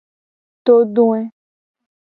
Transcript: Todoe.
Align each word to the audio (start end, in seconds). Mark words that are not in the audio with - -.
Todoe. 0.65 1.21